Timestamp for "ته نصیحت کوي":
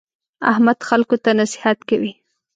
1.23-2.13